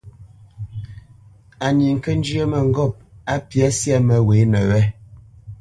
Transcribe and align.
Á 1.65 1.67
ní 1.77 1.85
ŋkə́ 1.95 2.13
njyə́ 2.19 2.45
mə́ŋgôp 2.51 2.93
á 3.31 3.33
mbyá 3.41 3.67
syâ 3.79 3.97
məghwěnə 4.07 4.59
wé. 4.69 4.81